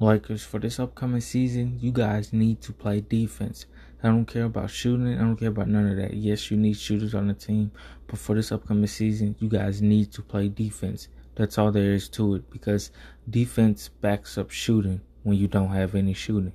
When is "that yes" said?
5.96-6.52